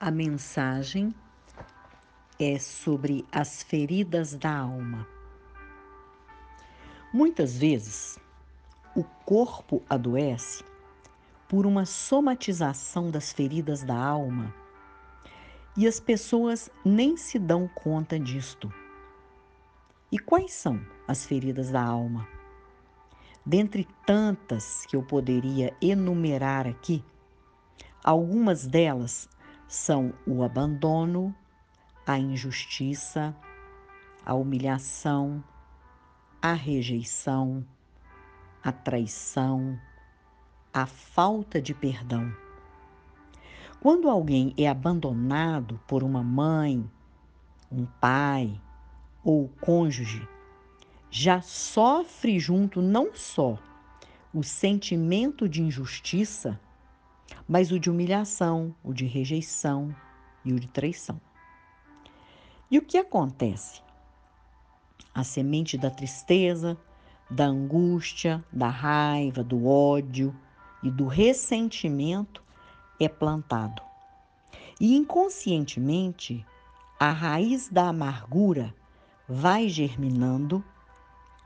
A 0.00 0.12
mensagem 0.12 1.12
é 2.38 2.56
sobre 2.56 3.26
as 3.32 3.64
feridas 3.64 4.32
da 4.36 4.56
alma. 4.56 5.04
Muitas 7.12 7.58
vezes, 7.58 8.16
o 8.94 9.02
corpo 9.02 9.82
adoece 9.90 10.62
por 11.48 11.66
uma 11.66 11.84
somatização 11.84 13.10
das 13.10 13.32
feridas 13.32 13.82
da 13.82 13.96
alma 13.96 14.54
e 15.76 15.84
as 15.84 15.98
pessoas 15.98 16.70
nem 16.84 17.16
se 17.16 17.36
dão 17.36 17.66
conta 17.66 18.20
disto. 18.20 18.72
E 20.12 20.18
quais 20.20 20.52
são 20.52 20.80
as 21.08 21.26
feridas 21.26 21.72
da 21.72 21.82
alma? 21.82 22.24
Dentre 23.44 23.84
tantas 24.06 24.86
que 24.86 24.94
eu 24.94 25.02
poderia 25.02 25.76
enumerar 25.82 26.68
aqui, 26.68 27.04
algumas 28.04 28.64
delas 28.64 29.28
são 29.68 30.14
o 30.26 30.42
abandono, 30.42 31.34
a 32.06 32.18
injustiça, 32.18 33.36
a 34.24 34.32
humilhação, 34.32 35.44
a 36.40 36.54
rejeição, 36.54 37.64
a 38.64 38.72
traição, 38.72 39.78
a 40.72 40.86
falta 40.86 41.60
de 41.60 41.74
perdão. 41.74 42.34
Quando 43.80 44.08
alguém 44.08 44.54
é 44.56 44.66
abandonado 44.66 45.78
por 45.86 46.02
uma 46.02 46.22
mãe, 46.22 46.90
um 47.70 47.84
pai 48.00 48.58
ou 49.22 49.48
cônjuge, 49.60 50.26
já 51.10 51.42
sofre 51.42 52.40
junto 52.40 52.80
não 52.80 53.14
só 53.14 53.58
o 54.32 54.42
sentimento 54.42 55.48
de 55.48 55.62
injustiça, 55.62 56.58
mas 57.48 57.72
o 57.72 57.80
de 57.80 57.90
humilhação, 57.90 58.74
o 58.84 58.92
de 58.92 59.06
rejeição 59.06 59.94
e 60.44 60.52
o 60.52 60.60
de 60.60 60.68
traição. 60.68 61.18
E 62.70 62.76
o 62.76 62.82
que 62.82 62.98
acontece? 62.98 63.80
A 65.14 65.24
semente 65.24 65.78
da 65.78 65.90
tristeza, 65.90 66.76
da 67.30 67.46
angústia, 67.46 68.44
da 68.52 68.68
raiva, 68.68 69.42
do 69.42 69.66
ódio 69.66 70.36
e 70.82 70.90
do 70.90 71.06
ressentimento 71.06 72.44
é 73.00 73.08
plantado. 73.08 73.82
E 74.78 74.94
inconscientemente, 74.94 76.44
a 77.00 77.10
raiz 77.10 77.68
da 77.68 77.88
amargura 77.88 78.74
vai 79.26 79.68
germinando, 79.68 80.62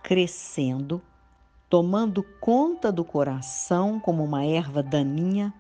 crescendo, 0.03 1.01
tomando 1.69 2.23
conta 2.41 2.91
do 2.91 3.05
coração 3.05 4.01
como 4.01 4.25
uma 4.25 4.45
erva 4.45 4.83
daninha 4.83 5.55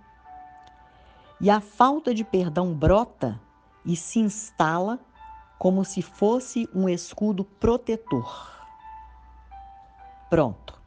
e 1.42 1.50
a 1.50 1.60
falta 1.60 2.14
de 2.14 2.22
perdão 2.22 2.72
brota 2.72 3.38
e 3.84 3.96
se 3.96 4.20
instala 4.20 5.00
como 5.58 5.84
se 5.84 6.00
fosse 6.00 6.68
um 6.72 6.88
escudo 6.88 7.44
protetor. 7.44 8.48
Pronto. 10.30 10.80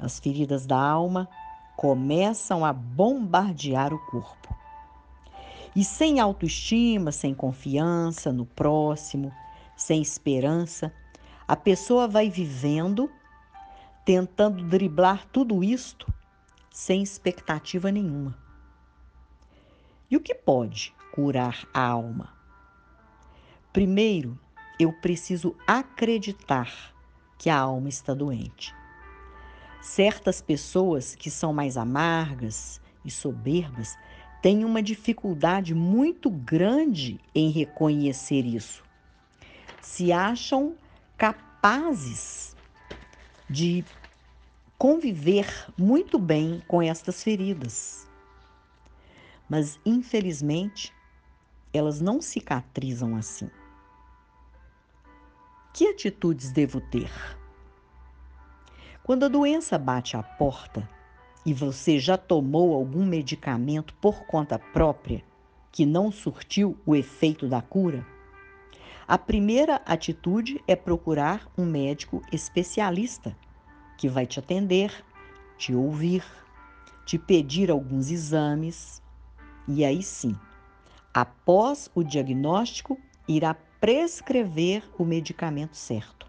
As 0.00 0.18
feridas 0.18 0.66
da 0.66 0.80
alma 0.80 1.28
começam 1.76 2.64
a 2.64 2.72
bombardear 2.72 3.92
o 3.92 3.98
corpo. 4.06 4.56
E 5.74 5.84
sem 5.84 6.20
autoestima, 6.20 7.12
sem 7.12 7.34
confiança 7.34 8.32
no 8.32 8.46
próximo, 8.46 9.30
sem 9.76 10.00
esperança, 10.00 10.90
a 11.46 11.54
pessoa 11.54 12.08
vai 12.08 12.30
vivendo, 12.30 13.10
tentando 14.06 14.64
driblar 14.64 15.26
tudo 15.26 15.62
isto 15.62 16.10
sem 16.70 17.02
expectativa 17.02 17.92
nenhuma. 17.92 18.45
E 20.08 20.16
o 20.16 20.20
que 20.20 20.34
pode 20.34 20.94
curar 21.12 21.66
a 21.74 21.80
alma? 21.80 22.32
Primeiro, 23.72 24.38
eu 24.78 24.92
preciso 24.92 25.56
acreditar 25.66 26.94
que 27.36 27.50
a 27.50 27.58
alma 27.58 27.88
está 27.88 28.14
doente. 28.14 28.72
Certas 29.82 30.40
pessoas 30.40 31.16
que 31.16 31.28
são 31.28 31.52
mais 31.52 31.76
amargas 31.76 32.80
e 33.04 33.10
soberbas 33.10 33.98
têm 34.40 34.64
uma 34.64 34.80
dificuldade 34.80 35.74
muito 35.74 36.30
grande 36.30 37.18
em 37.34 37.50
reconhecer 37.50 38.46
isso. 38.46 38.84
Se 39.80 40.12
acham 40.12 40.76
capazes 41.16 42.54
de 43.50 43.84
conviver 44.78 45.48
muito 45.76 46.16
bem 46.16 46.62
com 46.68 46.80
estas 46.80 47.24
feridas 47.24 48.05
mas 49.48 49.78
infelizmente 49.84 50.94
elas 51.72 52.00
não 52.00 52.20
cicatrizam 52.20 53.16
assim. 53.16 53.50
Que 55.72 55.88
atitudes 55.88 56.50
devo 56.50 56.80
ter? 56.80 57.10
Quando 59.02 59.24
a 59.24 59.28
doença 59.28 59.78
bate 59.78 60.16
à 60.16 60.22
porta 60.22 60.88
e 61.44 61.52
você 61.52 61.98
já 61.98 62.16
tomou 62.16 62.74
algum 62.74 63.04
medicamento 63.04 63.94
por 63.94 64.26
conta 64.26 64.58
própria 64.58 65.22
que 65.70 65.86
não 65.86 66.10
surtiu 66.10 66.76
o 66.86 66.96
efeito 66.96 67.46
da 67.46 67.60
cura, 67.60 68.04
a 69.06 69.16
primeira 69.16 69.76
atitude 69.86 70.60
é 70.66 70.74
procurar 70.74 71.46
um 71.56 71.64
médico 71.64 72.20
especialista 72.32 73.36
que 73.96 74.08
vai 74.08 74.26
te 74.26 74.40
atender, 74.40 75.04
te 75.56 75.72
ouvir, 75.72 76.24
te 77.04 77.16
pedir 77.16 77.70
alguns 77.70 78.10
exames 78.10 79.00
e 79.68 79.84
aí 79.84 80.02
sim, 80.02 80.36
após 81.12 81.90
o 81.94 82.02
diagnóstico, 82.04 82.98
irá 83.26 83.54
prescrever 83.80 84.82
o 84.98 85.04
medicamento 85.04 85.76
certo. 85.76 86.26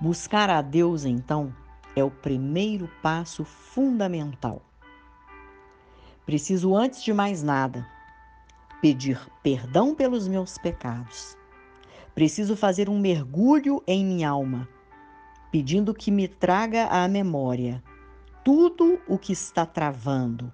Buscar 0.00 0.48
a 0.50 0.62
Deus, 0.62 1.04
então, 1.04 1.54
é 1.94 2.02
o 2.02 2.10
primeiro 2.10 2.88
passo 3.02 3.44
fundamental. 3.44 4.62
Preciso, 6.24 6.76
antes 6.76 7.02
de 7.02 7.12
mais 7.12 7.42
nada, 7.42 7.86
pedir 8.80 9.20
perdão 9.42 9.94
pelos 9.94 10.28
meus 10.28 10.56
pecados. 10.58 11.36
Preciso 12.14 12.56
fazer 12.56 12.88
um 12.88 12.98
mergulho 12.98 13.82
em 13.86 14.04
minha 14.04 14.30
alma, 14.30 14.68
pedindo 15.50 15.94
que 15.94 16.10
me 16.10 16.28
traga 16.28 16.86
à 16.86 17.06
memória 17.08 17.82
tudo 18.44 18.98
o 19.06 19.18
que 19.18 19.32
está 19.32 19.66
travando, 19.66 20.52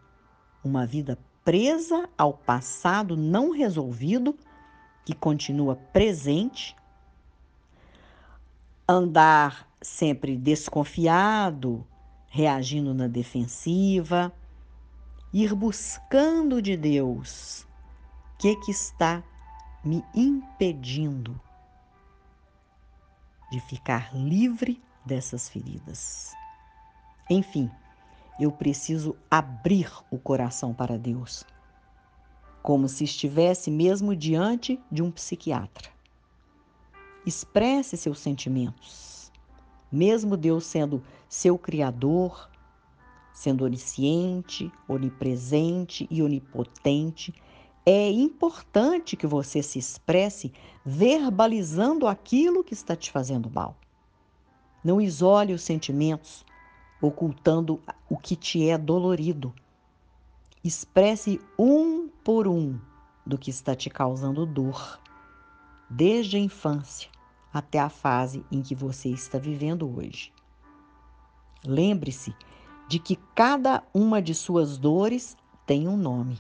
uma 0.67 0.85
vida 0.85 1.19
presa 1.45 2.09
ao 2.19 2.35
passado 2.35 3.17
não 3.17 3.53
resolvido, 3.53 4.37
que 5.05 5.15
continua 5.15 5.77
presente, 5.77 6.75
andar 8.89 9.69
sempre 9.81 10.37
desconfiado, 10.37 11.87
reagindo 12.29 12.93
na 12.93 13.07
defensiva, 13.07 14.33
ir 15.33 15.55
buscando 15.55 16.61
de 16.61 16.77
Deus 16.77 17.67
o 18.35 18.39
que, 18.39 18.57
que 18.57 18.73
está 18.73 19.23
me 19.85 20.05
impedindo 20.15 21.41
de 23.51 23.61
ficar 23.61 24.15
livre 24.15 24.83
dessas 25.05 25.49
feridas. 25.49 26.35
Enfim, 27.31 27.71
eu 28.39 28.53
preciso 28.53 29.17
abrir 29.31 29.91
o 30.11 30.19
coração 30.19 30.75
para 30.75 30.99
Deus, 30.99 31.45
como 32.63 32.89
se 32.89 33.05
estivesse 33.05 33.71
mesmo 33.71 34.15
diante 34.15 34.81
de 34.91 35.03
um 35.03 35.11
psiquiatra. 35.11 35.91
Expresse 37.25 37.97
seus 37.97 38.19
sentimentos, 38.19 39.33
mesmo 39.91 40.37
Deus 40.37 40.65
sendo 40.65 41.03
seu 41.29 41.59
Criador, 41.59 42.51
sendo 43.37 43.65
onisciente, 43.65 44.73
onipresente 44.89 46.07
e 46.11 46.23
onipotente. 46.23 47.35
É 47.85 48.11
importante 48.11 49.17
que 49.17 49.27
você 49.27 49.63
se 49.63 49.79
expresse 49.79 50.53
verbalizando 50.85 52.07
aquilo 52.07 52.65
que 52.65 52.73
está 52.73 52.97
te 52.97 53.11
fazendo 53.11 53.51
mal. 53.51 53.77
Não 54.83 55.01
isole 55.01 55.53
os 55.53 55.63
sentimentos, 55.63 56.46
ocultando 57.01 57.81
o 58.09 58.17
que 58.17 58.37
te 58.37 58.69
é 58.69 58.79
dolorido. 58.79 59.55
Expresse 60.63 61.41
um 61.59 62.09
por 62.09 62.49
um 62.49 62.79
do 63.25 63.37
que 63.37 63.51
está 63.51 63.75
te 63.75 63.91
causando 63.91 64.47
dor, 64.47 65.01
desde 65.91 66.37
a 66.37 66.41
infância 66.41 67.11
até 67.53 67.79
a 67.79 67.89
fase 67.89 68.45
em 68.51 68.63
que 68.63 68.75
você 68.75 69.09
está 69.09 69.39
vivendo 69.39 69.97
hoje. 69.97 70.33
Lembre-se 71.65 72.35
de 72.89 72.99
que 72.99 73.17
cada 73.35 73.83
uma 73.93 74.23
de 74.23 74.35
suas 74.35 74.79
dores 74.79 75.37
tem 75.67 75.89
um 75.89 75.97
nome. 75.97 76.39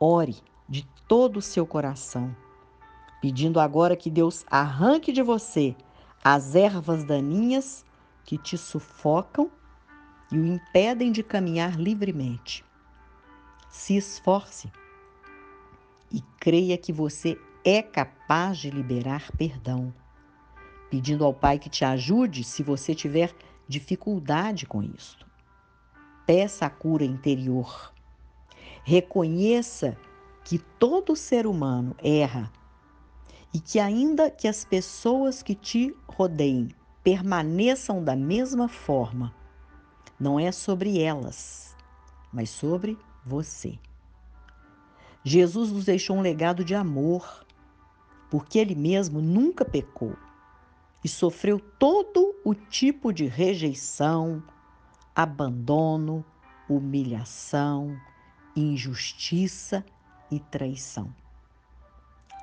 Ore 0.00 0.36
de 0.68 0.84
todo 1.06 1.36
o 1.36 1.42
seu 1.42 1.64
coração, 1.66 2.34
pedindo 3.20 3.60
agora 3.60 3.96
que 3.96 4.10
Deus 4.10 4.44
arranque 4.50 5.12
de 5.12 5.22
você 5.22 5.76
as 6.24 6.56
ervas 6.56 7.04
daninhas 7.04 7.85
que 8.26 8.36
te 8.36 8.58
sufocam 8.58 9.50
e 10.30 10.36
o 10.36 10.44
impedem 10.44 11.12
de 11.12 11.22
caminhar 11.22 11.78
livremente. 11.78 12.64
se 13.70 13.96
esforce 13.96 14.72
e 16.10 16.20
creia 16.40 16.78
que 16.78 16.92
você 16.92 17.38
é 17.64 17.82
capaz 17.82 18.58
de 18.58 18.70
liberar 18.70 19.30
perdão, 19.36 19.92
pedindo 20.90 21.24
ao 21.24 21.34
Pai 21.34 21.58
que 21.58 21.68
te 21.68 21.84
ajude 21.84 22.42
se 22.42 22.62
você 22.62 22.94
tiver 22.94 23.34
dificuldade 23.68 24.66
com 24.66 24.82
isto. 24.82 25.26
Peça 26.24 26.66
a 26.66 26.70
cura 26.70 27.04
interior. 27.04 27.92
Reconheça 28.82 29.96
que 30.42 30.58
todo 30.58 31.14
ser 31.14 31.46
humano 31.46 31.94
erra 31.98 32.50
e 33.52 33.60
que, 33.60 33.78
ainda 33.78 34.30
que 34.30 34.48
as 34.48 34.64
pessoas 34.64 35.42
que 35.42 35.54
te 35.54 35.94
rodeiem 36.08 36.68
permaneçam 37.06 38.02
da 38.02 38.16
mesma 38.16 38.66
forma, 38.66 39.32
não 40.18 40.40
é 40.40 40.50
sobre 40.50 41.00
elas, 41.00 41.76
mas 42.32 42.50
sobre 42.50 42.98
você. 43.24 43.78
Jesus 45.22 45.70
nos 45.70 45.84
deixou 45.84 46.16
um 46.16 46.20
legado 46.20 46.64
de 46.64 46.74
amor, 46.74 47.46
porque 48.28 48.58
ele 48.58 48.74
mesmo 48.74 49.22
nunca 49.22 49.64
pecou 49.64 50.16
e 51.04 51.08
sofreu 51.08 51.60
todo 51.60 52.34
o 52.44 52.56
tipo 52.56 53.12
de 53.12 53.26
rejeição, 53.26 54.42
abandono, 55.14 56.24
humilhação, 56.68 57.96
injustiça 58.56 59.86
e 60.28 60.40
traição. 60.40 61.14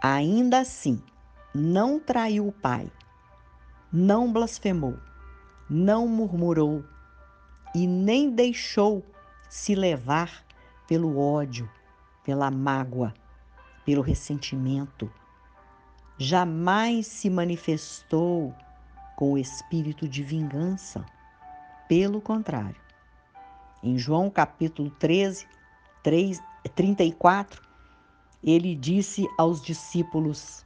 Ainda 0.01 0.59
assim, 0.59 1.03
não 1.53 1.99
traiu 1.99 2.47
o 2.47 2.53
Pai, 2.53 2.89
não 3.93 4.33
blasfemou, 4.33 4.97
não 5.69 6.07
murmurou 6.07 6.83
e 7.75 7.85
nem 7.85 8.31
deixou 8.31 9.05
se 9.47 9.75
levar 9.75 10.43
pelo 10.87 11.19
ódio, 11.19 11.69
pela 12.23 12.49
mágoa, 12.49 13.13
pelo 13.85 14.01
ressentimento. 14.01 15.11
Jamais 16.17 17.05
se 17.05 17.29
manifestou 17.29 18.55
com 19.15 19.33
o 19.33 19.37
espírito 19.37 20.07
de 20.07 20.23
vingança. 20.23 21.05
Pelo 21.87 22.19
contrário. 22.19 22.81
Em 23.83 23.97
João 23.97 24.29
capítulo 24.29 24.89
13, 24.89 25.45
3, 26.01 26.41
34, 26.73 27.61
ele 28.43 28.75
disse 28.75 29.27
aos 29.37 29.61
discípulos: 29.61 30.62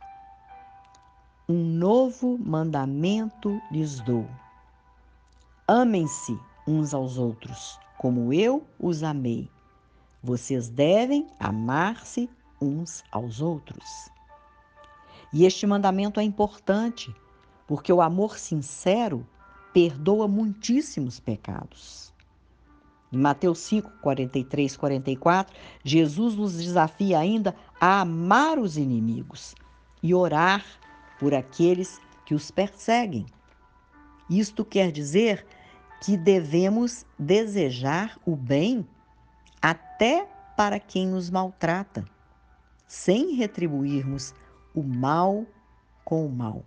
Um 1.49 1.63
novo 1.63 2.37
mandamento 2.37 3.61
lhes 3.71 4.01
dou. 4.01 4.27
Amem-se 5.65 6.37
uns 6.67 6.93
aos 6.93 7.17
outros, 7.17 7.79
como 7.97 8.33
eu 8.33 8.67
os 8.77 9.01
amei. 9.01 9.49
Vocês 10.21 10.67
devem 10.67 11.25
amar-se 11.39 12.29
uns 12.61 13.01
aos 13.13 13.39
outros. 13.39 14.09
E 15.31 15.45
este 15.45 15.65
mandamento 15.65 16.19
é 16.19 16.23
importante, 16.23 17.15
porque 17.65 17.93
o 17.93 18.01
amor 18.01 18.37
sincero 18.37 19.25
perdoa 19.71 20.27
muitíssimos 20.27 21.17
pecados. 21.17 22.13
Em 23.09 23.17
Mateus 23.17 23.59
5, 23.59 23.89
43, 24.01 24.75
44, 24.75 25.55
Jesus 25.81 26.35
nos 26.35 26.57
desafia 26.57 27.19
ainda 27.19 27.55
a 27.79 28.01
amar 28.01 28.59
os 28.59 28.75
inimigos 28.75 29.55
e 30.03 30.13
orar 30.13 30.65
por 31.19 31.33
aqueles 31.33 31.99
que 32.25 32.35
os 32.35 32.51
perseguem. 32.51 33.25
Isto 34.29 34.65
quer 34.65 34.91
dizer 34.91 35.45
que 36.01 36.17
devemos 36.17 37.05
desejar 37.17 38.19
o 38.25 38.35
bem 38.35 38.87
até 39.61 40.27
para 40.55 40.79
quem 40.79 41.07
nos 41.07 41.29
maltrata, 41.29 42.05
sem 42.87 43.35
retribuirmos 43.35 44.33
o 44.73 44.83
mal 44.83 45.45
com 46.03 46.25
o 46.25 46.29
mal. 46.29 46.63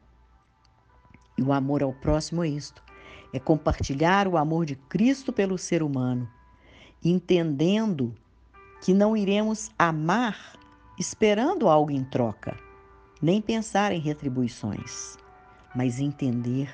E 1.37 1.43
o 1.43 1.53
amor 1.53 1.83
ao 1.83 1.93
próximo 1.93 2.45
é 2.45 2.49
isto: 2.49 2.83
é 3.33 3.39
compartilhar 3.39 4.27
o 4.27 4.37
amor 4.37 4.67
de 4.67 4.77
Cristo 4.77 5.33
pelo 5.33 5.57
ser 5.57 5.83
humano, 5.83 6.29
entendendo 7.05 8.15
que 8.83 8.93
não 8.93 9.17
iremos 9.17 9.71
amar 9.79 10.59
esperando 10.99 11.69
algo 11.69 11.91
em 11.91 12.05
troca, 12.05 12.57
nem 13.21 13.43
pensar 13.43 13.93
em 13.93 14.01
retribuições, 14.01 15.19
mas 15.75 16.01
entender 16.01 16.73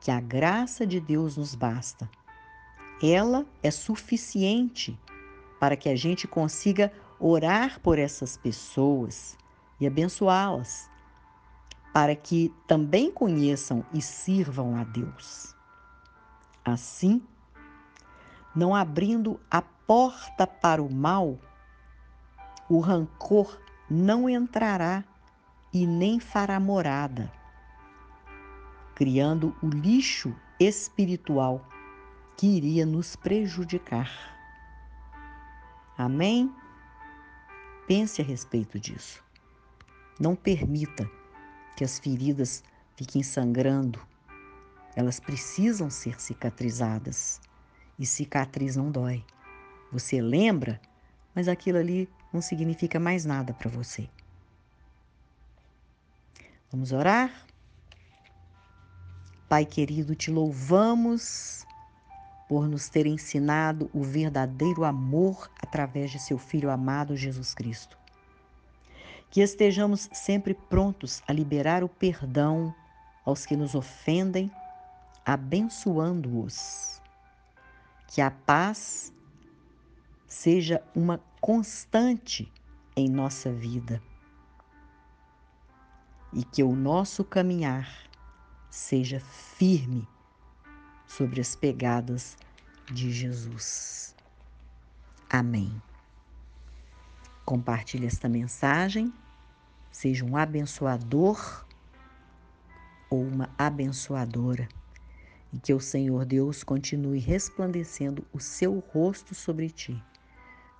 que 0.00 0.10
a 0.10 0.20
graça 0.20 0.86
de 0.86 1.00
Deus 1.00 1.36
nos 1.36 1.54
basta. 1.54 2.08
Ela 3.02 3.46
é 3.62 3.70
suficiente 3.70 4.98
para 5.58 5.76
que 5.76 5.88
a 5.88 5.96
gente 5.96 6.28
consiga 6.28 6.92
orar 7.18 7.80
por 7.80 7.98
essas 7.98 8.36
pessoas 8.36 9.36
e 9.80 9.86
abençoá-las, 9.86 10.90
para 11.92 12.14
que 12.14 12.52
também 12.66 13.10
conheçam 13.10 13.84
e 13.92 14.02
sirvam 14.02 14.76
a 14.76 14.84
Deus. 14.84 15.54
Assim, 16.64 17.22
não 18.54 18.74
abrindo 18.74 19.40
a 19.50 19.62
porta 19.62 20.46
para 20.46 20.82
o 20.82 20.92
mal, 20.92 21.38
o 22.68 22.78
rancor 22.80 23.58
não 23.88 24.28
entrará 24.28 25.02
e 25.72 25.86
nem 25.86 26.18
fará 26.18 26.58
morada, 26.58 27.30
criando 28.94 29.54
o 29.62 29.68
lixo 29.68 30.34
espiritual 30.58 31.64
que 32.36 32.46
iria 32.46 32.86
nos 32.86 33.16
prejudicar. 33.16 34.10
Amém? 35.96 36.54
Pense 37.86 38.22
a 38.22 38.24
respeito 38.24 38.78
disso. 38.78 39.24
Não 40.20 40.36
permita 40.36 41.10
que 41.76 41.84
as 41.84 41.98
feridas 41.98 42.62
fiquem 42.96 43.22
sangrando. 43.22 44.00
Elas 44.94 45.20
precisam 45.20 45.88
ser 45.90 46.20
cicatrizadas. 46.20 47.40
E 47.98 48.06
cicatriz 48.06 48.76
não 48.76 48.90
dói. 48.90 49.24
Você 49.90 50.20
lembra, 50.20 50.80
mas 51.34 51.48
aquilo 51.48 51.78
ali 51.78 52.08
não 52.32 52.40
significa 52.40 53.00
mais 53.00 53.24
nada 53.24 53.52
para 53.54 53.70
você. 53.70 54.08
Vamos 56.70 56.92
orar? 56.92 57.46
Pai 59.48 59.64
querido, 59.64 60.14
te 60.14 60.30
louvamos 60.30 61.64
por 62.46 62.68
nos 62.68 62.90
ter 62.90 63.06
ensinado 63.06 63.88
o 63.94 64.02
verdadeiro 64.02 64.84
amor 64.84 65.50
através 65.62 66.10
de 66.10 66.18
seu 66.18 66.36
Filho 66.36 66.70
amado 66.70 67.16
Jesus 67.16 67.54
Cristo. 67.54 67.96
Que 69.30 69.40
estejamos 69.40 70.10
sempre 70.12 70.52
prontos 70.52 71.22
a 71.26 71.32
liberar 71.32 71.82
o 71.82 71.88
perdão 71.88 72.74
aos 73.24 73.46
que 73.46 73.56
nos 73.56 73.74
ofendem, 73.74 74.50
abençoando-os. 75.24 77.00
Que 78.08 78.20
a 78.20 78.30
paz 78.30 79.10
seja 80.26 80.82
uma 80.94 81.18
constante 81.40 82.52
em 82.94 83.08
nossa 83.08 83.50
vida 83.50 84.02
e 86.32 86.44
que 86.44 86.62
o 86.62 86.74
nosso 86.74 87.24
caminhar 87.24 87.88
seja 88.70 89.20
firme 89.20 90.06
sobre 91.06 91.40
as 91.40 91.56
pegadas 91.56 92.36
de 92.92 93.10
Jesus. 93.10 94.14
Amém. 95.30 95.82
Compartilhe 97.44 98.06
esta 98.06 98.28
mensagem, 98.28 99.12
seja 99.90 100.24
um 100.24 100.36
abençoador 100.36 101.66
ou 103.10 103.22
uma 103.26 103.48
abençoadora, 103.56 104.68
e 105.52 105.58
que 105.58 105.72
o 105.72 105.80
Senhor 105.80 106.26
Deus 106.26 106.62
continue 106.62 107.18
resplandecendo 107.18 108.26
o 108.32 108.38
seu 108.38 108.80
rosto 108.80 109.34
sobre 109.34 109.70
ti 109.70 110.02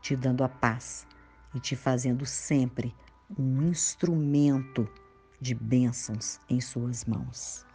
te 0.01 0.17
dando 0.17 0.43
a 0.43 0.49
paz 0.49 1.07
e 1.55 1.61
te 1.61 1.77
fazendo 1.77 2.25
sempre 2.25 2.95
um 3.39 3.69
instrumento 3.69 4.89
de 5.41 5.55
bênçãos 5.55 6.39
em 6.49 6.61
suas 6.61 7.05
mãos. 7.05 7.68